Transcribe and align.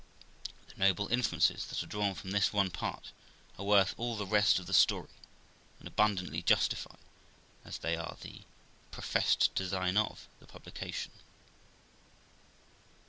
The 0.69 0.79
noble 0.83 1.07
inferences 1.09 1.67
that 1.67 1.83
are 1.83 1.85
drawn 1.85 2.15
from 2.15 2.31
this 2.31 2.51
one 2.51 2.71
part 2.71 3.11
are 3.59 3.65
worth 3.65 3.93
all 3.97 4.15
the 4.15 4.25
rest 4.25 4.57
of 4.57 4.65
the 4.65 4.73
story, 4.73 5.11
and 5.77 5.87
abundantly 5.87 6.41
justify, 6.41 6.95
as 7.63 7.77
they 7.77 7.95
are 7.95 8.17
the 8.21 8.41
professed 8.89 9.53
design 9.53 9.97
of, 9.97 10.27
the 10.39 10.47
publication. 10.47 11.11